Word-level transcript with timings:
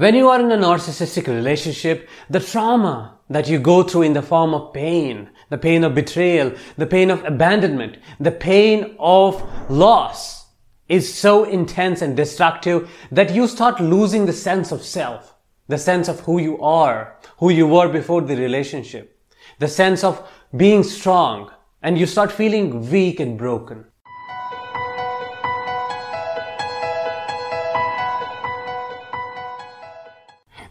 When 0.00 0.14
you 0.14 0.30
are 0.30 0.40
in 0.40 0.50
a 0.50 0.56
narcissistic 0.56 1.26
relationship, 1.26 2.08
the 2.30 2.40
trauma 2.40 3.18
that 3.28 3.50
you 3.50 3.58
go 3.58 3.82
through 3.82 4.04
in 4.04 4.14
the 4.14 4.22
form 4.22 4.54
of 4.54 4.72
pain, 4.72 5.28
the 5.50 5.58
pain 5.58 5.84
of 5.84 5.94
betrayal, 5.94 6.54
the 6.78 6.86
pain 6.86 7.10
of 7.10 7.22
abandonment, 7.26 7.98
the 8.18 8.30
pain 8.30 8.96
of 8.98 9.42
loss 9.68 10.46
is 10.88 11.12
so 11.12 11.44
intense 11.44 12.00
and 12.00 12.16
destructive 12.16 12.90
that 13.12 13.34
you 13.34 13.46
start 13.46 13.78
losing 13.78 14.24
the 14.24 14.32
sense 14.32 14.72
of 14.72 14.82
self, 14.82 15.34
the 15.68 15.76
sense 15.76 16.08
of 16.08 16.20
who 16.20 16.38
you 16.38 16.58
are, 16.62 17.18
who 17.36 17.50
you 17.50 17.66
were 17.66 17.90
before 17.90 18.22
the 18.22 18.36
relationship, 18.36 19.20
the 19.58 19.68
sense 19.68 20.02
of 20.02 20.26
being 20.56 20.82
strong, 20.82 21.50
and 21.82 21.98
you 21.98 22.06
start 22.06 22.32
feeling 22.32 22.90
weak 22.90 23.20
and 23.20 23.36
broken. 23.36 23.84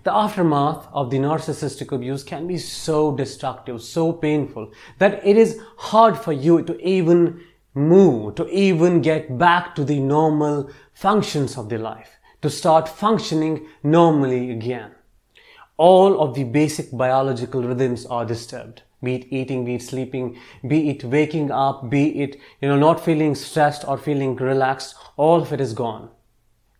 The 0.04 0.14
aftermath 0.14 0.88
of 0.94 1.10
the 1.10 1.18
narcissistic 1.18 1.92
abuse 1.92 2.24
can 2.24 2.48
be 2.48 2.58
so 2.58 3.16
destructive, 3.16 3.82
so 3.82 4.14
painful 4.14 4.72
that 4.98 5.26
it 5.26 5.36
is 5.36 5.60
hard 5.78 6.18
for 6.18 6.32
you 6.32 6.64
to 6.64 6.80
even 6.86 7.42
move, 7.74 8.36
to 8.36 8.48
even 8.50 9.02
get 9.02 9.38
back 9.38 9.76
to 9.76 9.84
the 9.84 10.00
normal 10.00 10.70
functions 10.94 11.58
of 11.58 11.70
the 11.70 11.78
life, 11.78 12.18
to 12.42 12.50
start 12.50 12.88
functioning 12.88 13.68
normally 13.84 14.52
again. 14.52 14.92
All 15.76 16.22
of 16.22 16.34
the 16.34 16.46
basic 16.46 16.92
biological 16.92 17.64
rhythms 17.64 18.06
are 18.06 18.26
disturbed. 18.26 18.84
Be 19.02 19.16
it 19.16 19.28
eating, 19.30 19.64
be 19.64 19.76
it 19.76 19.82
sleeping, 19.82 20.38
be 20.68 20.90
it 20.90 21.04
waking 21.04 21.52
up, 21.52 21.90
be 21.90 22.22
it, 22.22 22.38
you 22.62 22.68
know, 22.68 22.78
not 22.78 23.04
feeling 23.04 23.34
stressed 23.36 23.88
or 23.88 23.98
feeling 23.98 24.36
relaxed, 24.36 24.96
all 25.16 25.42
of 25.42 25.54
it 25.54 25.62
is 25.62 25.74
gone. 25.74 26.10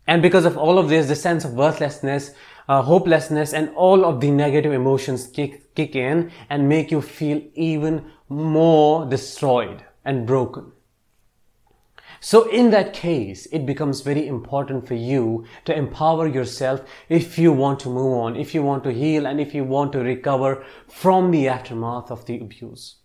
And 0.06 0.20
because 0.20 0.44
of 0.44 0.58
all 0.58 0.78
of 0.78 0.88
this, 0.88 1.06
the 1.06 1.16
sense 1.16 1.44
of 1.44 1.54
worthlessness 1.54 2.32
uh, 2.70 2.82
hopelessness 2.82 3.52
and 3.52 3.68
all 3.74 4.04
of 4.04 4.20
the 4.20 4.30
negative 4.30 4.72
emotions 4.72 5.26
kick, 5.26 5.74
kick 5.74 5.96
in 5.96 6.30
and 6.48 6.68
make 6.68 6.92
you 6.92 7.02
feel 7.02 7.42
even 7.54 8.04
more 8.28 9.04
destroyed 9.06 9.84
and 10.04 10.24
broken. 10.24 10.70
So 12.20 12.48
in 12.48 12.70
that 12.70 12.92
case, 12.92 13.46
it 13.46 13.66
becomes 13.66 14.02
very 14.02 14.24
important 14.24 14.86
for 14.86 14.94
you 14.94 15.46
to 15.64 15.76
empower 15.76 16.28
yourself 16.28 16.82
if 17.08 17.40
you 17.40 17.50
want 17.50 17.80
to 17.80 17.88
move 17.88 18.18
on, 18.18 18.36
if 18.36 18.54
you 18.54 18.62
want 18.62 18.84
to 18.84 18.92
heal, 18.92 19.26
and 19.26 19.40
if 19.40 19.52
you 19.52 19.64
want 19.64 19.90
to 19.94 19.98
recover 19.98 20.64
from 20.86 21.32
the 21.32 21.48
aftermath 21.48 22.12
of 22.12 22.26
the 22.26 22.38
abuse. 22.38 22.99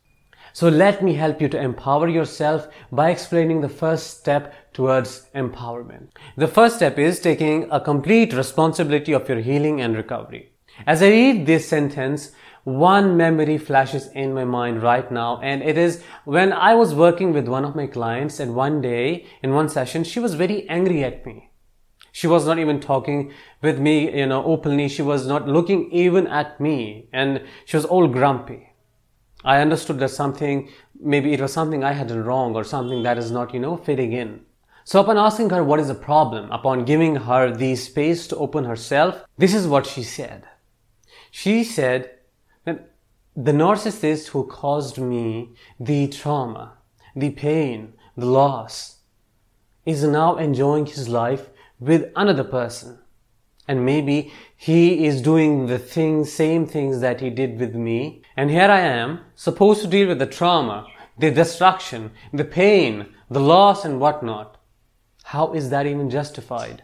So 0.56 0.70
let 0.70 1.04
me 1.04 1.16
help 1.16 1.42
you 1.42 1.50
to 1.50 1.60
empower 1.60 2.08
yourself 2.08 2.70
by 2.90 3.10
explaining 3.10 3.60
the 3.60 3.68
first 3.68 4.20
step 4.20 4.54
towards 4.72 5.28
empowerment. 5.36 6.12
The 6.38 6.48
first 6.48 6.78
step 6.78 6.98
is 6.98 7.20
taking 7.20 7.68
a 7.70 7.82
complete 7.82 8.32
responsibility 8.32 9.12
of 9.12 9.28
your 9.28 9.40
healing 9.42 9.82
and 9.82 9.98
recovery. 9.98 10.54
As 10.88 11.04
I 11.04 11.10
read 11.10 11.46
this 11.46 11.68
sentence, 11.68 12.32
one 12.64 13.18
memory 13.18 13.58
flashes 13.58 14.08
in 14.14 14.34
my 14.34 14.46
mind 14.46 14.82
right 14.82 15.12
now 15.12 15.42
and 15.42 15.62
it 15.62 15.78
is 15.78 16.02
when 16.24 16.54
I 16.54 16.74
was 16.74 16.96
working 16.96 17.34
with 17.34 17.50
one 17.50 17.66
of 17.66 17.76
my 17.76 17.86
clients 17.86 18.40
and 18.40 18.56
one 18.56 18.80
day 18.80 19.26
in 19.44 19.54
one 19.54 19.68
session 19.68 20.06
she 20.06 20.22
was 20.22 20.36
very 20.36 20.70
angry 20.70 21.04
at 21.04 21.26
me. 21.26 21.50
She 22.14 22.28
was 22.28 22.46
not 22.46 22.60
even 22.60 22.80
talking 22.80 23.34
with 23.62 23.78
me, 23.78 24.18
you 24.18 24.26
know, 24.28 24.42
openly. 24.46 24.88
She 24.88 25.02
was 25.02 25.28
not 25.28 25.50
looking 25.50 25.92
even 25.92 26.28
at 26.28 26.62
me 26.62 27.10
and 27.12 27.42
she 27.66 27.76
was 27.76 27.84
all 27.84 28.08
grumpy. 28.08 28.65
I 29.46 29.62
understood 29.62 30.00
that 30.00 30.10
something, 30.10 30.70
maybe 31.00 31.32
it 31.32 31.40
was 31.40 31.54
something 31.54 31.84
I 31.84 31.94
had 31.94 32.08
done 32.08 32.24
wrong 32.24 32.56
or 32.56 32.64
something 32.64 33.04
that 33.04 33.18
is 33.18 33.30
not, 33.30 33.54
you 33.54 33.60
know, 33.60 33.78
fitting 33.78 34.12
in. 34.12 34.42
So 34.84 35.00
upon 35.00 35.18
asking 35.18 35.52
her 35.52 35.64
what 35.64 35.80
is 35.80 35.88
the 35.88 35.96
problem, 35.96 36.52
upon 36.52 36.84
giving 36.84 37.16
her 37.16 37.56
the 37.56 37.76
space 37.76 38.28
to 38.28 38.36
open 38.38 38.66
herself, 38.66 39.24
this 39.38 39.54
is 39.54 39.68
what 39.68 39.86
she 39.86 40.04
said. 40.04 40.44
She 41.32 41.64
said 41.64 42.12
that 42.66 42.92
the 43.36 43.52
narcissist 43.52 44.30
who 44.30 44.46
caused 44.48 44.98
me 44.98 45.54
the 45.80 46.08
trauma, 46.08 46.74
the 47.16 47.32
pain, 47.32 47.94
the 48.18 48.26
loss, 48.26 48.98
is 49.86 50.04
now 50.04 50.38
enjoying 50.38 50.88
his 50.88 51.08
life 51.08 51.50
with 51.80 52.12
another 52.16 52.44
person. 52.44 53.00
And 53.68 53.86
maybe 53.86 54.32
he 54.56 55.06
is 55.06 55.22
doing 55.22 55.68
the 55.68 55.80
things, 55.80 56.32
same 56.32 56.66
things 56.66 57.02
that 57.02 57.22
he 57.22 57.30
did 57.30 57.60
with 57.60 57.76
me. 57.76 58.22
And 58.38 58.50
here 58.50 58.70
I 58.70 58.82
am, 58.82 59.22
supposed 59.36 59.82
to 59.82 59.88
deal 59.88 60.08
with 60.08 60.20
the 60.20 60.26
trauma, 60.26 60.88
the 61.18 61.32
destruction, 61.32 62.12
the 62.34 62.44
pain, 62.44 63.08
the 63.30 63.40
loss 63.40 63.86
and 63.86 64.00
whatnot. 64.00 64.58
How 65.24 65.54
is 65.54 65.70
that 65.70 65.86
even 65.86 66.10
justified? 66.10 66.84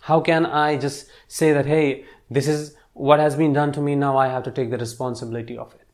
How 0.00 0.20
can 0.20 0.46
I 0.46 0.76
just 0.76 1.08
say 1.26 1.52
that, 1.52 1.66
hey, 1.66 2.04
this 2.30 2.48
is 2.48 2.74
what 2.94 3.20
has 3.20 3.36
been 3.36 3.52
done 3.52 3.72
to 3.72 3.80
me, 3.80 3.94
now 3.94 4.16
I 4.16 4.28
have 4.28 4.42
to 4.44 4.50
take 4.50 4.70
the 4.70 4.78
responsibility 4.78 5.56
of 5.58 5.74
it? 5.74 5.86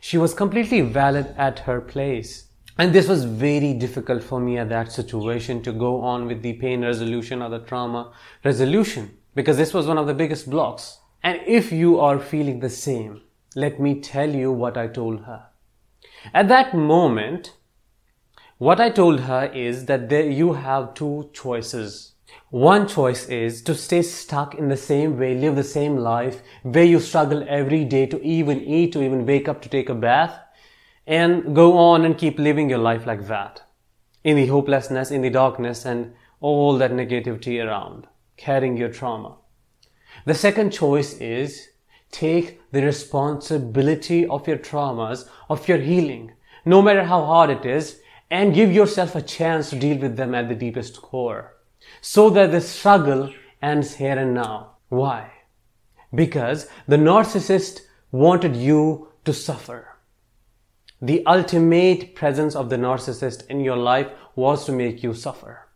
She 0.00 0.18
was 0.18 0.34
completely 0.34 0.80
valid 0.80 1.34
at 1.38 1.60
her 1.60 1.80
place. 1.80 2.46
And 2.76 2.92
this 2.92 3.08
was 3.08 3.24
very 3.24 3.74
difficult 3.74 4.22
for 4.22 4.40
me 4.40 4.58
at 4.58 4.68
that 4.70 4.90
situation 4.90 5.62
to 5.62 5.72
go 5.72 6.00
on 6.00 6.26
with 6.26 6.42
the 6.42 6.54
pain 6.54 6.82
resolution 6.82 7.42
or 7.42 7.50
the 7.50 7.58
trauma 7.60 8.12
resolution 8.42 9.16
because 9.34 9.56
this 9.56 9.74
was 9.74 9.86
one 9.86 9.98
of 9.98 10.06
the 10.06 10.14
biggest 10.14 10.48
blocks. 10.50 10.98
And 11.22 11.40
if 11.46 11.70
you 11.70 12.00
are 12.00 12.18
feeling 12.18 12.60
the 12.60 12.70
same, 12.70 13.20
let 13.56 13.80
me 13.80 14.00
tell 14.00 14.30
you 14.34 14.52
what 14.52 14.76
I 14.76 14.86
told 14.86 15.24
her. 15.24 15.46
At 16.32 16.48
that 16.48 16.74
moment, 16.74 17.54
what 18.58 18.80
I 18.80 18.90
told 18.90 19.20
her 19.20 19.46
is 19.46 19.86
that 19.86 20.08
there 20.08 20.28
you 20.28 20.52
have 20.52 20.94
two 20.94 21.30
choices. 21.32 22.12
One 22.50 22.86
choice 22.86 23.26
is 23.26 23.62
to 23.62 23.74
stay 23.74 24.02
stuck 24.02 24.54
in 24.54 24.68
the 24.68 24.76
same 24.76 25.18
way, 25.18 25.34
live 25.34 25.56
the 25.56 25.64
same 25.64 25.96
life, 25.96 26.42
where 26.62 26.84
you 26.84 27.00
struggle 27.00 27.44
every 27.48 27.84
day 27.84 28.06
to 28.06 28.22
even 28.22 28.60
eat, 28.60 28.92
to 28.92 29.02
even 29.02 29.26
wake 29.26 29.48
up 29.48 29.62
to 29.62 29.68
take 29.68 29.88
a 29.88 29.94
bath, 29.94 30.38
and 31.06 31.54
go 31.56 31.76
on 31.78 32.04
and 32.04 32.18
keep 32.18 32.38
living 32.38 32.70
your 32.70 32.78
life 32.78 33.06
like 33.06 33.26
that. 33.26 33.62
In 34.22 34.36
the 34.36 34.46
hopelessness, 34.46 35.10
in 35.10 35.22
the 35.22 35.30
darkness, 35.30 35.84
and 35.84 36.12
all 36.40 36.76
that 36.78 36.92
negativity 36.92 37.64
around, 37.64 38.06
carrying 38.36 38.76
your 38.76 38.90
trauma. 38.90 39.38
The 40.24 40.34
second 40.34 40.70
choice 40.70 41.14
is 41.14 41.68
take 42.10 42.60
the 42.72 42.82
responsibility 42.82 44.26
of 44.26 44.46
your 44.46 44.58
traumas, 44.58 45.28
of 45.48 45.68
your 45.68 45.78
healing, 45.78 46.32
no 46.64 46.82
matter 46.82 47.04
how 47.04 47.24
hard 47.24 47.50
it 47.50 47.64
is, 47.64 48.00
and 48.30 48.54
give 48.54 48.72
yourself 48.72 49.14
a 49.14 49.22
chance 49.22 49.70
to 49.70 49.76
deal 49.76 49.98
with 49.98 50.16
them 50.16 50.34
at 50.34 50.48
the 50.48 50.54
deepest 50.54 51.02
core. 51.02 51.56
So 52.00 52.30
that 52.30 52.52
the 52.52 52.60
struggle 52.60 53.32
ends 53.62 53.96
here 53.96 54.18
and 54.18 54.34
now. 54.34 54.76
Why? 54.88 55.32
Because 56.14 56.68
the 56.86 56.96
narcissist 56.96 57.80
wanted 58.12 58.56
you 58.56 59.08
to 59.24 59.32
suffer. 59.32 59.96
The 61.02 61.24
ultimate 61.26 62.14
presence 62.14 62.54
of 62.54 62.68
the 62.68 62.76
narcissist 62.76 63.46
in 63.46 63.60
your 63.60 63.76
life 63.76 64.08
was 64.34 64.66
to 64.66 64.72
make 64.72 65.02
you 65.02 65.14
suffer. 65.14 65.68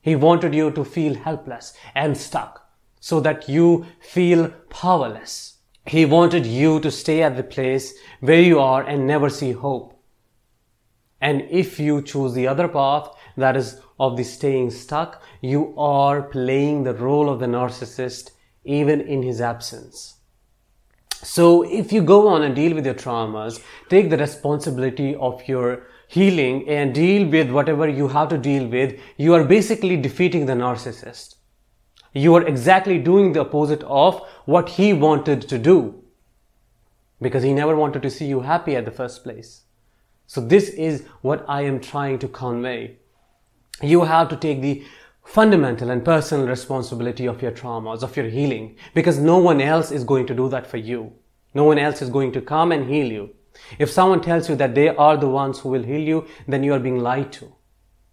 He 0.00 0.14
wanted 0.16 0.54
you 0.54 0.70
to 0.72 0.84
feel 0.84 1.14
helpless 1.14 1.72
and 1.94 2.16
stuck 2.16 2.68
so 3.00 3.20
that 3.20 3.48
you 3.48 3.86
feel 4.00 4.48
powerless. 4.70 5.57
He 5.88 6.04
wanted 6.04 6.44
you 6.44 6.80
to 6.80 6.90
stay 6.90 7.22
at 7.22 7.36
the 7.36 7.42
place 7.42 7.94
where 8.20 8.40
you 8.40 8.60
are 8.60 8.82
and 8.82 9.06
never 9.06 9.30
see 9.30 9.52
hope. 9.52 9.98
And 11.20 11.46
if 11.50 11.80
you 11.80 12.02
choose 12.02 12.34
the 12.34 12.46
other 12.46 12.68
path, 12.68 13.08
that 13.36 13.56
is 13.56 13.80
of 13.98 14.16
the 14.16 14.22
staying 14.22 14.70
stuck, 14.70 15.22
you 15.40 15.74
are 15.78 16.22
playing 16.22 16.84
the 16.84 16.94
role 16.94 17.30
of 17.30 17.40
the 17.40 17.46
narcissist 17.46 18.32
even 18.64 19.00
in 19.00 19.22
his 19.22 19.40
absence. 19.40 20.16
So 21.22 21.62
if 21.62 21.92
you 21.92 22.02
go 22.02 22.28
on 22.28 22.42
and 22.42 22.54
deal 22.54 22.74
with 22.74 22.84
your 22.84 22.94
traumas, 22.94 23.60
take 23.88 24.10
the 24.10 24.18
responsibility 24.18 25.16
of 25.16 25.48
your 25.48 25.86
healing 26.06 26.68
and 26.68 26.94
deal 26.94 27.28
with 27.28 27.50
whatever 27.50 27.88
you 27.88 28.08
have 28.08 28.28
to 28.28 28.38
deal 28.38 28.66
with, 28.66 29.00
you 29.16 29.34
are 29.34 29.42
basically 29.42 29.96
defeating 29.96 30.46
the 30.46 30.52
narcissist. 30.52 31.37
You 32.18 32.34
are 32.34 32.46
exactly 32.46 32.98
doing 32.98 33.32
the 33.32 33.40
opposite 33.42 33.84
of 33.84 34.20
what 34.44 34.70
he 34.70 34.92
wanted 34.92 35.42
to 35.42 35.56
do. 35.56 36.02
Because 37.22 37.44
he 37.44 37.52
never 37.52 37.76
wanted 37.76 38.02
to 38.02 38.10
see 38.10 38.26
you 38.26 38.40
happy 38.40 38.74
at 38.74 38.84
the 38.84 38.90
first 38.90 39.22
place. 39.22 39.62
So 40.26 40.40
this 40.40 40.68
is 40.70 41.04
what 41.22 41.44
I 41.48 41.62
am 41.62 41.78
trying 41.80 42.18
to 42.18 42.28
convey. 42.28 42.96
You 43.80 44.02
have 44.02 44.28
to 44.30 44.36
take 44.36 44.60
the 44.60 44.84
fundamental 45.24 45.90
and 45.90 46.04
personal 46.04 46.48
responsibility 46.48 47.26
of 47.26 47.40
your 47.40 47.52
traumas, 47.52 48.02
of 48.02 48.16
your 48.16 48.28
healing, 48.28 48.76
because 48.94 49.18
no 49.18 49.38
one 49.38 49.60
else 49.60 49.92
is 49.92 50.02
going 50.02 50.26
to 50.26 50.34
do 50.34 50.48
that 50.48 50.66
for 50.66 50.78
you. 50.78 51.12
No 51.54 51.64
one 51.64 51.78
else 51.78 52.02
is 52.02 52.10
going 52.10 52.32
to 52.32 52.40
come 52.40 52.72
and 52.72 52.90
heal 52.90 53.12
you. 53.12 53.30
If 53.78 53.90
someone 53.90 54.22
tells 54.22 54.48
you 54.48 54.56
that 54.56 54.74
they 54.74 54.88
are 54.88 55.16
the 55.16 55.28
ones 55.28 55.60
who 55.60 55.68
will 55.68 55.84
heal 55.84 56.00
you, 56.00 56.26
then 56.48 56.64
you 56.64 56.72
are 56.72 56.80
being 56.80 56.98
lied 56.98 57.32
to. 57.34 57.54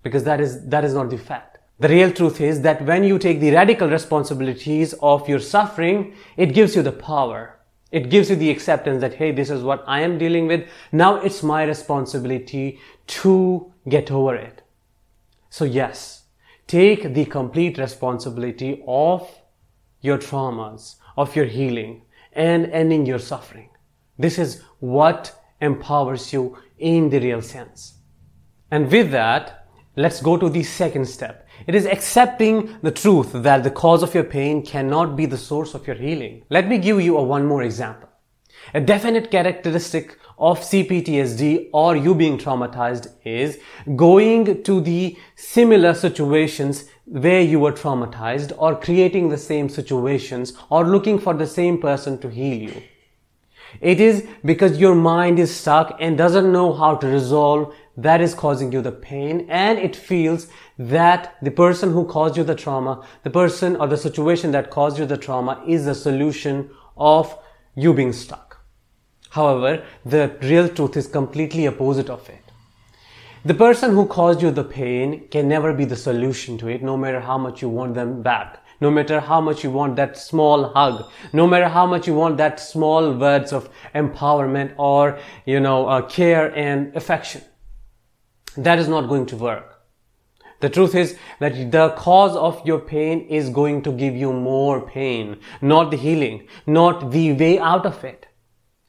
Because 0.03 0.23
that 0.25 0.39
is, 0.39 0.67
that 0.67 0.83
is 0.85 0.93
not 0.93 1.09
the 1.09 1.17
fact. 1.17 1.54
The 1.77 1.89
real 1.89 2.11
truth 2.11 2.39
is 2.39 2.61
that 2.61 2.85
when 2.85 3.03
you 3.03 3.19
take 3.19 3.41
the 3.41 3.51
radical 3.51 3.89
responsibilities 3.89 4.93
of 5.01 5.27
your 5.27 5.39
suffering, 5.39 6.15
it 6.37 6.53
gives 6.53 6.75
you 6.75 6.81
the 6.81 6.93
power. 6.93 7.59
It 7.91 8.09
gives 8.09 8.29
you 8.29 8.37
the 8.37 8.49
acceptance 8.49 9.01
that, 9.01 9.15
hey, 9.15 9.31
this 9.31 9.49
is 9.49 9.61
what 9.61 9.83
I 9.85 10.01
am 10.01 10.17
dealing 10.17 10.47
with. 10.47 10.67
Now 10.91 11.17
it's 11.17 11.43
my 11.43 11.63
responsibility 11.63 12.79
to 13.07 13.73
get 13.89 14.09
over 14.09 14.35
it. 14.35 14.61
So 15.49 15.65
yes, 15.65 16.23
take 16.67 17.13
the 17.13 17.25
complete 17.25 17.77
responsibility 17.77 18.83
of 18.87 19.29
your 20.01 20.17
traumas, 20.17 20.95
of 21.17 21.35
your 21.35 21.45
healing, 21.45 22.03
and 22.31 22.67
ending 22.67 23.05
your 23.05 23.19
suffering. 23.19 23.69
This 24.17 24.39
is 24.39 24.61
what 24.79 25.41
empowers 25.59 26.31
you 26.31 26.57
in 26.77 27.09
the 27.09 27.19
real 27.19 27.41
sense. 27.41 27.95
And 28.71 28.91
with 28.91 29.11
that, 29.11 29.64
let's 29.95 30.21
go 30.21 30.37
to 30.37 30.49
the 30.49 30.63
second 30.63 31.07
step. 31.07 31.47
It 31.67 31.75
is 31.75 31.85
accepting 31.85 32.77
the 32.81 32.91
truth 32.91 33.31
that 33.33 33.63
the 33.63 33.71
cause 33.71 34.03
of 34.03 34.13
your 34.13 34.23
pain 34.23 34.65
cannot 34.65 35.15
be 35.15 35.25
the 35.25 35.37
source 35.37 35.73
of 35.73 35.87
your 35.87 35.95
healing. 35.95 36.43
Let 36.49 36.67
me 36.67 36.77
give 36.77 37.01
you 37.01 37.17
a 37.17 37.23
one 37.23 37.45
more 37.45 37.63
example. 37.63 38.09
A 38.73 38.81
definite 38.81 39.31
characteristic 39.31 40.17
of 40.37 40.59
CPTSD 40.59 41.69
or 41.71 41.95
you 41.95 42.13
being 42.13 42.37
traumatized 42.37 43.07
is 43.23 43.59
going 43.95 44.63
to 44.63 44.81
the 44.81 45.17
similar 45.35 45.93
situations 45.93 46.85
where 47.05 47.41
you 47.41 47.59
were 47.59 47.71
traumatized 47.71 48.51
or 48.57 48.75
creating 48.75 49.29
the 49.29 49.37
same 49.37 49.69
situations 49.69 50.53
or 50.69 50.85
looking 50.85 51.19
for 51.19 51.33
the 51.33 51.47
same 51.47 51.79
person 51.79 52.17
to 52.19 52.29
heal 52.29 52.69
you. 52.69 52.81
It 53.81 53.99
is 53.99 54.25
because 54.43 54.79
your 54.79 54.95
mind 54.95 55.39
is 55.39 55.55
stuck 55.55 55.97
and 55.99 56.17
doesn't 56.17 56.51
know 56.51 56.73
how 56.73 56.95
to 56.95 57.07
resolve 57.07 57.73
that 57.97 58.21
is 58.21 58.33
causing 58.33 58.71
you 58.71 58.81
the 58.81 58.91
pain 58.91 59.47
and 59.49 59.79
it 59.79 59.95
feels 59.95 60.47
that 60.77 61.35
the 61.41 61.51
person 61.51 61.93
who 61.93 62.05
caused 62.05 62.35
you 62.35 62.43
the 62.43 62.55
trauma, 62.55 63.05
the 63.23 63.29
person 63.29 63.75
or 63.77 63.87
the 63.87 63.97
situation 63.97 64.51
that 64.51 64.69
caused 64.69 64.99
you 64.99 65.05
the 65.05 65.17
trauma 65.17 65.63
is 65.65 65.85
the 65.85 65.95
solution 65.95 66.69
of 66.97 67.37
you 67.75 67.93
being 67.93 68.13
stuck. 68.13 68.57
However, 69.29 69.83
the 70.05 70.37
real 70.41 70.69
truth 70.69 70.97
is 70.97 71.07
completely 71.07 71.67
opposite 71.67 72.09
of 72.09 72.27
it. 72.29 72.41
The 73.43 73.53
person 73.53 73.91
who 73.91 74.07
caused 74.07 74.41
you 74.41 74.49
the 74.49 74.63
pain 74.63 75.27
can 75.29 75.47
never 75.47 75.71
be 75.73 75.85
the 75.85 75.95
solution 75.95 76.57
to 76.57 76.67
it, 76.67 76.81
no 76.81 76.97
matter 76.97 77.19
how 77.19 77.37
much 77.37 77.61
you 77.61 77.69
want 77.69 77.93
them 77.93 78.23
back. 78.23 78.64
No 78.81 78.91
matter 78.91 79.19
how 79.19 79.41
much 79.41 79.63
you 79.63 79.71
want 79.71 79.95
that 79.95 80.17
small 80.17 80.73
hug, 80.73 81.09
no 81.31 81.47
matter 81.47 81.69
how 81.69 81.85
much 81.85 82.07
you 82.07 82.13
want 82.13 82.37
that 82.37 82.59
small 82.59 83.13
words 83.13 83.53
of 83.53 83.69
empowerment 83.93 84.73
or, 84.77 85.17
you 85.45 85.59
know, 85.59 85.87
uh, 85.87 86.01
care 86.01 86.53
and 86.55 86.95
affection. 86.95 87.41
That 88.57 88.79
is 88.79 88.87
not 88.87 89.07
going 89.07 89.25
to 89.27 89.37
work. 89.37 89.75
The 90.61 90.69
truth 90.69 90.95
is 90.95 91.17
that 91.39 91.71
the 91.71 91.89
cause 91.89 92.35
of 92.35 92.65
your 92.65 92.79
pain 92.79 93.27
is 93.27 93.49
going 93.49 93.81
to 93.83 93.91
give 93.91 94.15
you 94.15 94.31
more 94.31 94.81
pain, 94.81 95.37
not 95.61 95.91
the 95.91 95.97
healing, 95.97 96.47
not 96.65 97.11
the 97.11 97.33
way 97.33 97.59
out 97.59 97.85
of 97.85 98.03
it. 98.03 98.27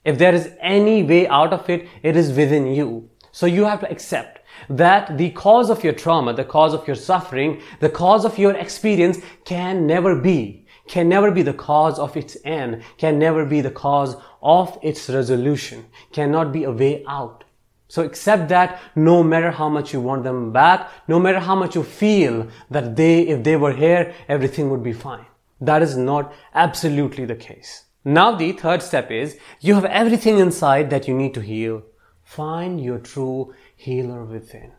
If 0.04 0.18
there 0.18 0.34
is 0.34 0.50
any 0.60 1.02
way 1.02 1.26
out 1.26 1.52
of 1.52 1.68
it, 1.68 1.88
it 2.02 2.16
is 2.16 2.32
within 2.32 2.68
you. 2.68 3.10
So 3.32 3.46
you 3.46 3.64
have 3.64 3.80
to 3.80 3.90
accept 3.90 4.35
that 4.68 5.18
the 5.18 5.30
cause 5.30 5.70
of 5.70 5.84
your 5.84 5.92
trauma, 5.92 6.32
the 6.32 6.44
cause 6.44 6.74
of 6.74 6.86
your 6.86 6.96
suffering, 6.96 7.60
the 7.80 7.90
cause 7.90 8.24
of 8.24 8.38
your 8.38 8.54
experience 8.54 9.18
can 9.44 9.86
never 9.86 10.14
be, 10.14 10.66
can 10.88 11.08
never 11.08 11.30
be 11.30 11.42
the 11.42 11.54
cause 11.54 11.98
of 11.98 12.16
its 12.16 12.36
end, 12.44 12.82
can 12.98 13.18
never 13.18 13.44
be 13.44 13.60
the 13.60 13.70
cause 13.70 14.16
of 14.42 14.78
its 14.82 15.08
resolution, 15.08 15.84
cannot 16.12 16.52
be 16.52 16.64
a 16.64 16.70
way 16.70 17.04
out. 17.06 17.44
So 17.88 18.02
accept 18.02 18.48
that 18.48 18.80
no 18.96 19.22
matter 19.22 19.50
how 19.50 19.68
much 19.68 19.92
you 19.92 20.00
want 20.00 20.24
them 20.24 20.52
back, 20.52 20.90
no 21.06 21.20
matter 21.20 21.38
how 21.38 21.54
much 21.54 21.76
you 21.76 21.84
feel 21.84 22.48
that 22.70 22.96
they, 22.96 23.22
if 23.22 23.44
they 23.44 23.56
were 23.56 23.72
here, 23.72 24.12
everything 24.28 24.70
would 24.70 24.82
be 24.82 24.92
fine. 24.92 25.26
That 25.60 25.82
is 25.82 25.96
not 25.96 26.32
absolutely 26.54 27.24
the 27.24 27.36
case. 27.36 27.84
Now 28.04 28.34
the 28.34 28.52
third 28.52 28.82
step 28.82 29.10
is 29.10 29.38
you 29.60 29.74
have 29.74 29.84
everything 29.84 30.38
inside 30.38 30.90
that 30.90 31.08
you 31.08 31.14
need 31.14 31.34
to 31.34 31.40
heal. 31.40 31.82
Find 32.22 32.80
your 32.80 32.98
true 32.98 33.54
healer 33.76 34.24
within. 34.24 34.72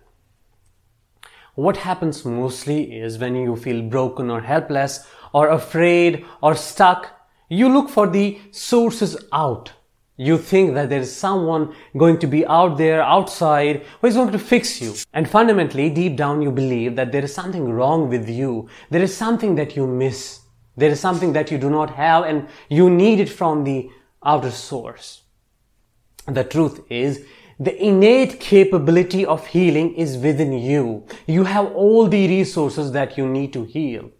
What 1.56 1.78
happens 1.78 2.26
mostly 2.26 3.00
is 3.00 3.18
when 3.18 3.36
you 3.36 3.56
feel 3.56 3.82
broken 3.82 4.30
or 4.30 4.42
helpless 4.42 5.08
or 5.34 5.48
afraid 5.48 6.26
or 6.42 6.54
stuck, 6.54 7.10
you 7.50 7.70
look 7.70 7.90
for 7.90 8.08
the 8.08 8.40
sources 8.52 9.18
out 9.32 9.72
you 10.18 10.40
think 10.40 10.74
that 10.74 10.90
there 10.90 11.02
is 11.02 11.16
someone 11.16 11.74
going 11.96 12.18
to 12.20 12.28
be 12.28 12.46
out 12.48 12.78
there, 12.78 13.04
outside, 13.04 13.84
who 14.02 14.08
is 14.08 14.16
going 14.16 14.32
to 14.32 14.40
fix 14.40 14.82
you. 14.82 14.96
And 15.14 15.30
fundamentally, 15.30 15.92
deep 15.92 16.18
down, 16.18 16.42
you 16.42 16.52
believe 16.52 16.96
that 16.96 17.12
there 17.12 17.24
is 17.24 17.34
something 17.34 17.70
wrong 17.70 18.10
with 18.10 18.28
you. 18.28 18.68
There 18.90 19.02
is 19.02 19.16
something 19.16 19.56
that 19.56 19.76
you 19.76 19.86
miss. 19.86 20.42
There 20.76 20.90
is 20.90 21.00
something 21.00 21.34
that 21.34 21.52
you 21.52 21.60
do 21.60 21.70
not 21.70 21.92
have 21.92 22.26
and 22.26 22.48
you 22.68 22.90
need 22.90 23.20
it 23.20 23.30
from 23.30 23.64
the 23.64 23.90
outer 24.24 24.52
source. 24.52 25.22
The 26.28 26.44
truth 26.44 26.82
is, 26.90 27.24
the 27.60 27.76
innate 27.84 28.40
capability 28.40 29.26
of 29.26 29.48
healing 29.48 29.96
is 29.96 30.18
within 30.18 30.54
you. 30.54 31.06
You 31.26 31.44
have 31.46 31.74
all 31.74 32.08
the 32.08 32.28
resources 32.28 32.92
that 32.92 33.18
you 33.18 33.28
need 33.28 33.52
to 33.54 33.64
heal. 33.64 34.12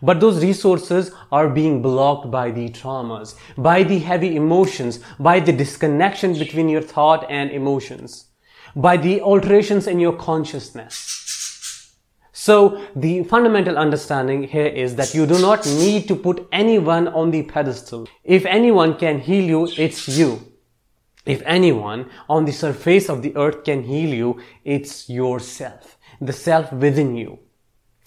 But 0.00 0.20
those 0.20 0.42
resources 0.42 1.12
are 1.30 1.48
being 1.48 1.82
blocked 1.82 2.30
by 2.30 2.50
the 2.50 2.70
traumas, 2.70 3.34
by 3.56 3.82
the 3.82 3.98
heavy 3.98 4.36
emotions, 4.36 5.00
by 5.20 5.38
the 5.38 5.52
disconnection 5.52 6.38
between 6.38 6.68
your 6.68 6.80
thought 6.80 7.26
and 7.30 7.50
emotions, 7.50 8.26
by 8.74 8.96
the 8.96 9.20
alterations 9.20 9.86
in 9.86 10.00
your 10.00 10.16
consciousness. 10.16 11.92
So 12.32 12.84
the 12.96 13.22
fundamental 13.24 13.78
understanding 13.78 14.44
here 14.44 14.66
is 14.66 14.96
that 14.96 15.14
you 15.14 15.26
do 15.26 15.38
not 15.40 15.66
need 15.66 16.08
to 16.08 16.16
put 16.16 16.48
anyone 16.50 17.06
on 17.08 17.30
the 17.30 17.42
pedestal. 17.42 18.08
If 18.24 18.46
anyone 18.46 18.96
can 18.96 19.20
heal 19.20 19.44
you, 19.44 19.68
it's 19.76 20.08
you. 20.08 20.51
If 21.24 21.42
anyone 21.46 22.10
on 22.28 22.44
the 22.44 22.52
surface 22.52 23.08
of 23.08 23.22
the 23.22 23.36
earth 23.36 23.62
can 23.64 23.84
heal 23.84 24.12
you, 24.12 24.40
it's 24.64 25.08
yourself, 25.08 25.96
the 26.20 26.32
self 26.32 26.72
within 26.72 27.14
you. 27.14 27.38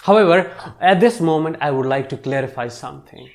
However, 0.03 0.53
at 0.81 0.99
this 0.99 1.21
moment, 1.21 1.57
I 1.61 1.71
would 1.71 1.85
like 1.85 2.09
to 2.09 2.17
clarify 2.17 2.67
something. 2.67 3.29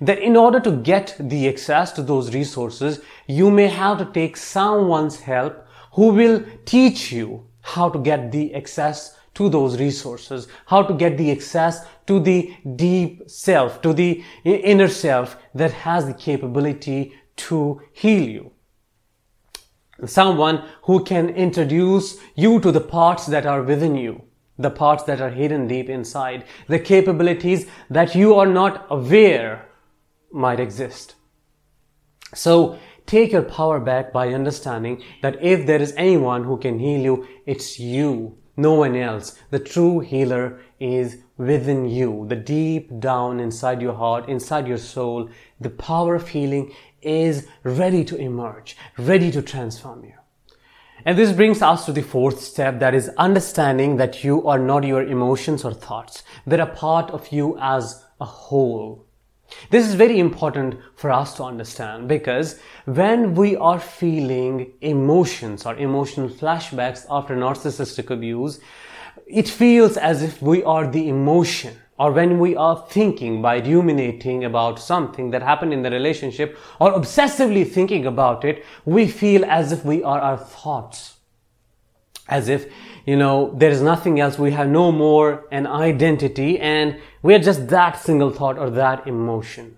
That 0.00 0.20
in 0.20 0.36
order 0.36 0.60
to 0.60 0.70
get 0.70 1.16
the 1.18 1.48
access 1.48 1.90
to 1.92 2.02
those 2.02 2.32
resources, 2.32 3.00
you 3.26 3.50
may 3.50 3.66
have 3.66 3.98
to 3.98 4.04
take 4.06 4.36
someone's 4.36 5.20
help 5.20 5.66
who 5.92 6.08
will 6.08 6.44
teach 6.64 7.12
you 7.12 7.46
how 7.60 7.88
to 7.90 7.98
get 7.98 8.30
the 8.30 8.54
access 8.54 9.16
to 9.34 9.48
those 9.48 9.80
resources, 9.80 10.46
how 10.66 10.82
to 10.84 10.94
get 10.94 11.18
the 11.18 11.32
access 11.32 11.84
to 12.06 12.20
the 12.20 12.54
deep 12.76 13.28
self, 13.28 13.82
to 13.82 13.92
the 13.92 14.22
inner 14.44 14.88
self 14.88 15.36
that 15.54 15.72
has 15.72 16.06
the 16.06 16.14
capability 16.14 17.12
to 17.36 17.82
heal 17.92 18.28
you. 18.28 18.53
Someone 20.06 20.64
who 20.82 21.04
can 21.04 21.28
introduce 21.30 22.18
you 22.34 22.60
to 22.60 22.72
the 22.72 22.80
parts 22.80 23.26
that 23.26 23.46
are 23.46 23.62
within 23.62 23.96
you 23.96 24.22
the 24.58 24.70
parts 24.70 25.02
that 25.04 25.20
are 25.20 25.30
hidden 25.30 25.66
deep 25.66 25.88
inside, 25.88 26.44
the 26.68 26.78
capabilities 26.78 27.66
that 27.90 28.14
you 28.14 28.34
are 28.34 28.46
not 28.46 28.86
aware 28.90 29.68
might 30.32 30.60
exist. 30.60 31.16
So 32.34 32.78
take 33.06 33.32
your 33.32 33.42
power 33.42 33.80
back 33.80 34.12
by 34.12 34.28
understanding 34.28 35.02
that 35.22 35.42
if 35.42 35.66
there 35.66 35.82
is 35.82 35.94
anyone 35.96 36.44
who 36.44 36.56
can 36.56 36.78
heal 36.78 37.00
you, 37.00 37.28
it's 37.46 37.78
you, 37.78 38.38
no 38.56 38.74
one 38.74 38.96
else. 38.96 39.38
The 39.50 39.58
true 39.58 40.00
healer 40.00 40.60
is 40.78 41.18
within 41.36 41.88
you, 41.88 42.26
the 42.28 42.36
deep 42.36 43.00
down 43.00 43.40
inside 43.40 43.82
your 43.82 43.94
heart, 43.94 44.28
inside 44.28 44.68
your 44.68 44.78
soul. 44.78 45.28
The 45.60 45.70
power 45.70 46.14
of 46.14 46.28
healing 46.28 46.72
is 47.02 47.46
ready 47.62 48.04
to 48.04 48.16
emerge, 48.16 48.76
ready 48.96 49.30
to 49.32 49.42
transform 49.42 50.04
you. 50.04 50.14
And 51.04 51.18
this 51.18 51.32
brings 51.32 51.60
us 51.60 51.84
to 51.84 51.92
the 51.92 52.02
fourth 52.02 52.40
step 52.40 52.78
that 52.78 52.94
is 52.94 53.10
understanding 53.18 53.96
that 53.96 54.24
you 54.24 54.46
are 54.46 54.58
not 54.58 54.84
your 54.84 55.02
emotions 55.02 55.64
or 55.64 55.74
thoughts. 55.74 56.22
They're 56.46 56.60
a 56.60 56.66
part 56.66 57.10
of 57.10 57.30
you 57.30 57.58
as 57.60 58.04
a 58.20 58.24
whole. 58.24 59.06
This 59.70 59.86
is 59.86 59.94
very 59.94 60.18
important 60.18 60.76
for 60.96 61.10
us 61.10 61.34
to 61.36 61.44
understand 61.44 62.08
because 62.08 62.58
when 62.86 63.34
we 63.34 63.56
are 63.56 63.78
feeling 63.78 64.72
emotions 64.80 65.66
or 65.66 65.76
emotional 65.76 66.28
flashbacks 66.28 67.04
after 67.10 67.36
narcissistic 67.36 68.10
abuse, 68.10 68.60
it 69.26 69.48
feels 69.48 69.96
as 69.96 70.22
if 70.22 70.42
we 70.42 70.62
are 70.64 70.86
the 70.86 71.08
emotion 71.08 71.76
or 71.98 72.10
when 72.10 72.38
we 72.38 72.56
are 72.56 72.84
thinking 72.88 73.40
by 73.40 73.58
ruminating 73.58 74.44
about 74.44 74.80
something 74.80 75.30
that 75.30 75.42
happened 75.42 75.72
in 75.72 75.82
the 75.82 75.90
relationship 75.90 76.58
or 76.80 76.92
obsessively 76.92 77.68
thinking 77.68 78.06
about 78.06 78.44
it, 78.44 78.64
we 78.84 79.06
feel 79.06 79.44
as 79.44 79.70
if 79.70 79.84
we 79.84 80.02
are 80.02 80.20
our 80.20 80.36
thoughts. 80.36 81.18
As 82.28 82.48
if, 82.48 82.72
you 83.06 83.16
know, 83.16 83.54
there 83.56 83.70
is 83.70 83.82
nothing 83.82 84.18
else. 84.18 84.38
We 84.38 84.50
have 84.52 84.68
no 84.68 84.90
more 84.90 85.46
an 85.52 85.66
identity 85.66 86.58
and 86.58 86.98
we 87.22 87.34
are 87.34 87.38
just 87.38 87.68
that 87.68 88.00
single 88.00 88.30
thought 88.30 88.58
or 88.58 88.70
that 88.70 89.06
emotion. 89.06 89.76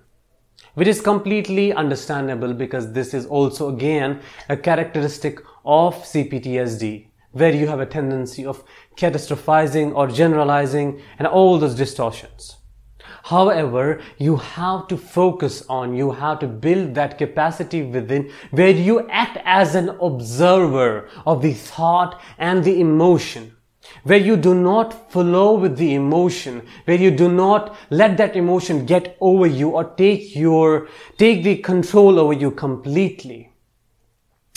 Which 0.74 0.88
is 0.88 1.00
completely 1.00 1.72
understandable 1.72 2.54
because 2.54 2.92
this 2.92 3.12
is 3.14 3.26
also 3.26 3.68
again 3.68 4.20
a 4.48 4.56
characteristic 4.56 5.40
of 5.64 5.96
CPTSD 5.96 7.05
where 7.38 7.54
you 7.54 7.66
have 7.68 7.80
a 7.80 7.86
tendency 7.86 8.44
of 8.44 8.64
catastrophizing 8.96 9.94
or 9.94 10.06
generalizing 10.08 11.00
and 11.18 11.26
all 11.28 11.58
those 11.58 11.74
distortions. 11.74 12.56
However, 13.24 14.00
you 14.18 14.36
have 14.36 14.86
to 14.88 14.96
focus 14.96 15.64
on, 15.68 15.96
you 15.96 16.12
have 16.12 16.38
to 16.40 16.46
build 16.46 16.94
that 16.94 17.18
capacity 17.18 17.82
within 17.82 18.30
where 18.50 18.70
you 18.70 19.08
act 19.10 19.38
as 19.44 19.74
an 19.74 19.88
observer 20.00 21.08
of 21.26 21.42
the 21.42 21.52
thought 21.52 22.20
and 22.38 22.62
the 22.64 22.80
emotion. 22.80 23.56
where 24.04 24.18
you 24.18 24.36
do 24.36 24.54
not 24.54 25.10
flow 25.10 25.54
with 25.54 25.76
the 25.76 25.94
emotion, 25.94 26.62
where 26.84 26.96
you 26.96 27.10
do 27.10 27.28
not 27.28 27.76
let 27.90 28.16
that 28.16 28.36
emotion 28.36 28.86
get 28.86 29.16
over 29.20 29.46
you 29.46 29.70
or 29.70 29.84
take 29.84 30.34
your, 30.34 30.88
take 31.18 31.42
the 31.42 31.56
control 31.56 32.18
over 32.18 32.32
you 32.32 32.50
completely. 32.50 33.52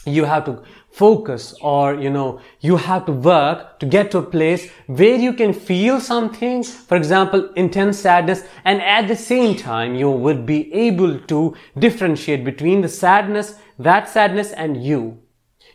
You 0.05 0.25
have 0.25 0.45
to 0.45 0.63
focus 0.91 1.53
or, 1.61 1.95
you 1.95 2.09
know, 2.09 2.39
you 2.59 2.77
have 2.77 3.05
to 3.05 3.11
work 3.11 3.79
to 3.79 3.85
get 3.85 4.11
to 4.11 4.17
a 4.17 4.23
place 4.23 4.69
where 4.87 5.15
you 5.15 5.33
can 5.33 5.53
feel 5.53 5.99
something, 5.99 6.63
for 6.63 6.97
example, 6.97 7.51
intense 7.53 7.99
sadness, 7.99 8.43
and 8.65 8.81
at 8.81 9.07
the 9.07 9.15
same 9.15 9.55
time, 9.55 9.95
you 9.95 10.09
would 10.09 10.45
be 10.45 10.73
able 10.73 11.19
to 11.19 11.55
differentiate 11.77 12.43
between 12.43 12.81
the 12.81 12.89
sadness, 12.89 13.55
that 13.77 14.09
sadness 14.09 14.51
and 14.51 14.83
you. 14.83 15.19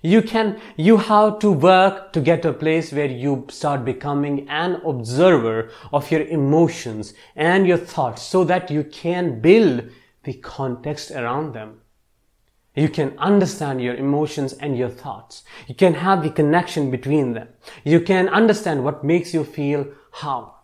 You 0.03 0.21
can, 0.21 0.61
you 0.77 0.99
have 0.99 1.39
to 1.39 1.51
work 1.51 2.13
to 2.13 2.21
get 2.21 2.43
to 2.43 2.51
a 2.51 2.53
place 2.53 2.93
where 2.93 3.07
you 3.07 3.47
start 3.49 3.87
becoming 3.87 4.47
an 4.51 4.83
observer 4.85 5.71
of 5.95 6.11
your 6.11 6.21
emotions 6.27 7.15
and 7.35 7.67
your 7.67 7.79
thoughts 7.79 8.21
so 8.23 8.45
that 8.45 8.71
you 8.71 8.85
can 8.85 9.41
build 9.41 9.85
the 10.25 10.35
context 10.35 11.11
around 11.11 11.55
them. 11.55 11.81
You 12.75 12.89
can 12.89 13.17
understand 13.19 13.81
your 13.81 13.95
emotions 13.95 14.53
and 14.55 14.77
your 14.77 14.89
thoughts. 14.89 15.45
You 15.69 15.75
can 15.75 15.95
have 15.95 16.23
the 16.23 16.31
connection 16.31 16.91
between 16.91 17.35
them. 17.35 17.49
You 17.85 18.01
can 18.01 18.29
understand 18.29 18.83
what 18.83 19.05
makes 19.05 19.33
you 19.33 19.45
feel 19.45 19.87
how. 20.11 20.55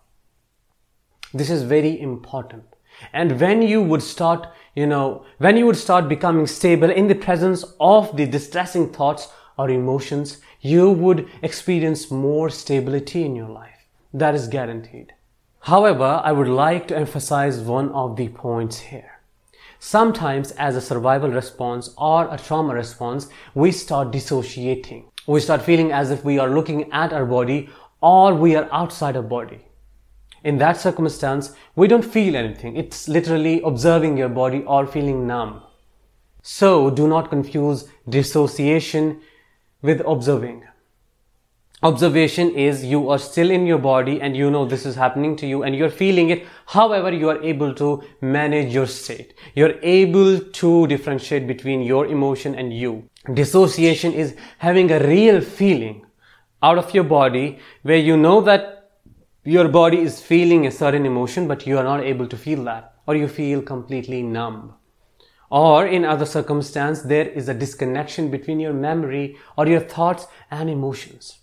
This 1.32 1.50
is 1.50 1.62
very 1.62 2.00
important. 2.00 2.64
And 3.12 3.40
when 3.40 3.62
you 3.62 3.80
would 3.80 4.02
start, 4.02 4.48
you 4.74 4.86
know, 4.86 5.24
when 5.38 5.56
you 5.56 5.66
would 5.66 5.76
start 5.76 6.08
becoming 6.08 6.48
stable 6.48 6.90
in 6.90 7.06
the 7.06 7.14
presence 7.14 7.64
of 7.78 8.16
the 8.16 8.26
distressing 8.26 8.92
thoughts 8.92 9.28
or 9.56 9.70
emotions, 9.70 10.38
you 10.60 10.90
would 10.90 11.28
experience 11.42 12.10
more 12.10 12.50
stability 12.50 13.24
in 13.24 13.36
your 13.36 13.48
life. 13.48 13.86
That 14.12 14.34
is 14.34 14.48
guaranteed. 14.48 15.14
However, 15.60 16.20
I 16.24 16.32
would 16.32 16.48
like 16.48 16.88
to 16.88 16.96
emphasize 16.96 17.60
one 17.60 17.90
of 17.92 18.16
the 18.16 18.28
points 18.28 18.78
here. 18.78 19.19
Sometimes 19.82 20.50
as 20.52 20.76
a 20.76 20.80
survival 20.80 21.30
response 21.30 21.94
or 21.96 22.28
a 22.30 22.36
trauma 22.36 22.74
response, 22.74 23.28
we 23.54 23.72
start 23.72 24.10
dissociating. 24.10 25.10
We 25.26 25.40
start 25.40 25.62
feeling 25.62 25.90
as 25.90 26.10
if 26.10 26.22
we 26.22 26.38
are 26.38 26.50
looking 26.50 26.92
at 26.92 27.14
our 27.14 27.24
body 27.24 27.70
or 28.02 28.34
we 28.34 28.56
are 28.56 28.68
outside 28.72 29.16
our 29.16 29.22
body. 29.22 29.64
In 30.44 30.58
that 30.58 30.76
circumstance, 30.76 31.54
we 31.76 31.88
don't 31.88 32.04
feel 32.04 32.36
anything. 32.36 32.76
It's 32.76 33.08
literally 33.08 33.62
observing 33.62 34.18
your 34.18 34.28
body 34.28 34.62
or 34.64 34.86
feeling 34.86 35.26
numb. 35.26 35.62
So 36.42 36.90
do 36.90 37.08
not 37.08 37.30
confuse 37.30 37.88
dissociation 38.06 39.22
with 39.80 40.02
observing. 40.06 40.64
Observation 41.82 42.50
is 42.50 42.84
you 42.84 43.08
are 43.08 43.18
still 43.18 43.50
in 43.50 43.66
your 43.66 43.78
body 43.78 44.20
and 44.20 44.36
you 44.36 44.50
know 44.50 44.66
this 44.66 44.84
is 44.84 44.96
happening 44.96 45.34
to 45.34 45.46
you 45.46 45.62
and 45.62 45.74
you're 45.74 45.88
feeling 45.88 46.28
it. 46.28 46.46
However, 46.66 47.10
you 47.10 47.30
are 47.30 47.42
able 47.42 47.74
to 47.76 48.02
manage 48.20 48.74
your 48.74 48.86
state. 48.86 49.32
You're 49.54 49.76
able 49.82 50.40
to 50.40 50.86
differentiate 50.88 51.46
between 51.46 51.80
your 51.80 52.06
emotion 52.06 52.54
and 52.54 52.70
you. 52.70 53.08
Dissociation 53.32 54.12
is 54.12 54.36
having 54.58 54.90
a 54.90 55.02
real 55.06 55.40
feeling 55.40 56.04
out 56.62 56.76
of 56.76 56.92
your 56.92 57.04
body 57.04 57.58
where 57.82 57.96
you 57.96 58.14
know 58.14 58.42
that 58.42 58.90
your 59.44 59.68
body 59.68 60.00
is 60.00 60.20
feeling 60.20 60.66
a 60.66 60.70
certain 60.70 61.06
emotion, 61.06 61.48
but 61.48 61.66
you 61.66 61.78
are 61.78 61.84
not 61.84 62.04
able 62.04 62.28
to 62.28 62.36
feel 62.36 62.62
that, 62.64 62.92
or 63.06 63.16
you 63.16 63.26
feel 63.26 63.62
completely 63.62 64.22
numb. 64.22 64.74
Or 65.50 65.86
in 65.86 66.04
other 66.04 66.26
circumstance, 66.26 67.00
there 67.00 67.26
is 67.26 67.48
a 67.48 67.54
disconnection 67.54 68.30
between 68.30 68.60
your 68.60 68.74
memory 68.74 69.38
or 69.56 69.66
your 69.66 69.80
thoughts 69.80 70.26
and 70.50 70.68
emotions. 70.68 71.39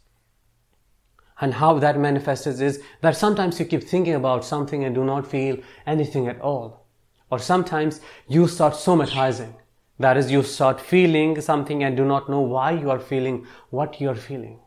And 1.40 1.54
how 1.54 1.78
that 1.80 2.00
manifests 2.00 2.48
is 2.48 2.82
that 3.02 3.16
sometimes 3.16 3.60
you 3.60 3.66
keep 3.66 3.84
thinking 3.84 4.16
about 4.16 4.44
something 4.44 4.84
and 4.84 4.96
do 4.96 5.04
not 5.04 5.28
feel 5.28 5.58
anything 5.86 6.28
at 6.28 6.42
all. 6.42 6.88
Or 7.30 7.40
sometimes 7.40 8.02
you 8.28 8.48
start 8.48 8.74
somatizing. 8.74 9.54
That 10.00 10.18
is, 10.18 10.32
you 10.32 10.44
start 10.44 10.80
feeling 10.80 11.42
something 11.42 11.84
and 11.84 11.98
do 11.98 12.06
not 12.06 12.30
know 12.30 12.42
why 12.42 12.72
you 12.72 12.90
are 12.90 13.00
feeling 13.00 13.46
what 13.70 14.00
you 14.00 14.10
are 14.10 14.16
feeling. 14.16 14.60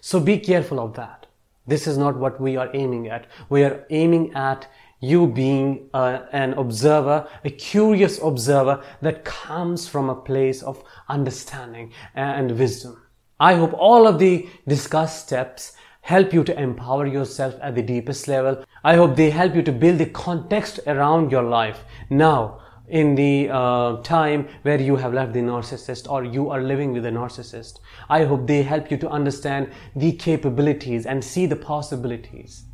So 0.00 0.20
be 0.20 0.38
careful 0.38 0.80
of 0.80 0.94
that. 0.94 1.26
This 1.66 1.86
is 1.86 1.98
not 1.98 2.16
what 2.16 2.40
we 2.40 2.56
are 2.56 2.70
aiming 2.74 3.08
at. 3.08 3.26
We 3.48 3.64
are 3.64 3.84
aiming 3.90 4.34
at 4.34 4.66
you 5.00 5.26
being 5.26 5.88
uh, 5.94 6.20
an 6.32 6.54
observer, 6.54 7.28
a 7.44 7.50
curious 7.50 8.20
observer 8.22 8.82
that 9.02 9.24
comes 9.24 9.88
from 9.88 10.08
a 10.08 10.14
place 10.14 10.62
of 10.62 10.82
understanding 11.08 11.92
and 12.14 12.58
wisdom. 12.58 13.02
I 13.38 13.54
hope 13.54 13.72
all 13.72 14.06
of 14.06 14.18
the 14.18 14.48
discussed 14.66 15.26
steps 15.26 15.72
help 16.00 16.32
you 16.32 16.44
to 16.44 16.60
empower 16.60 17.06
yourself 17.06 17.54
at 17.62 17.74
the 17.74 17.82
deepest 17.82 18.28
level. 18.28 18.64
I 18.82 18.96
hope 18.96 19.16
they 19.16 19.30
help 19.30 19.54
you 19.54 19.62
to 19.62 19.72
build 19.72 19.98
the 19.98 20.06
context 20.06 20.80
around 20.86 21.30
your 21.30 21.42
life. 21.42 21.84
Now, 22.08 22.60
in 22.90 23.14
the 23.14 23.48
uh, 23.50 23.96
time 24.02 24.48
where 24.62 24.80
you 24.80 24.96
have 24.96 25.14
left 25.14 25.32
the 25.32 25.40
narcissist 25.40 26.10
or 26.10 26.24
you 26.24 26.50
are 26.50 26.60
living 26.60 26.92
with 26.92 27.06
a 27.06 27.10
narcissist. 27.10 27.78
I 28.08 28.24
hope 28.24 28.46
they 28.46 28.62
help 28.62 28.90
you 28.90 28.96
to 28.98 29.08
understand 29.08 29.70
the 29.94 30.12
capabilities 30.12 31.06
and 31.06 31.24
see 31.24 31.46
the 31.46 31.56
possibilities. 31.56 32.64